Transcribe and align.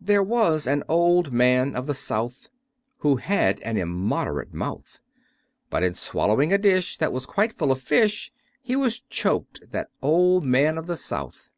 There 0.00 0.24
was 0.24 0.66
an 0.66 0.82
Old 0.88 1.32
Man 1.32 1.76
of 1.76 1.86
the 1.86 1.94
South, 1.94 2.48
Who 2.98 3.14
had 3.18 3.60
an 3.60 3.76
immoderate 3.76 4.52
mouth; 4.52 4.98
But 5.70 5.84
in 5.84 5.94
swallowing 5.94 6.52
a 6.52 6.58
dish 6.58 6.98
that 6.98 7.12
was 7.12 7.26
quite 7.26 7.52
full 7.52 7.70
of 7.70 7.80
Fish, 7.80 8.32
He 8.60 8.74
was 8.74 9.02
choked, 9.08 9.70
that 9.70 9.88
Old 10.02 10.42
Man 10.44 10.76
of 10.76 10.88
the 10.88 10.96
South. 10.96 11.48